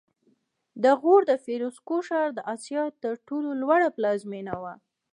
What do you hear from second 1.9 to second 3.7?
ښار د اسیا تر ټولو